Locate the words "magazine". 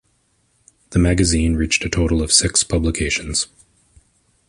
0.97-1.53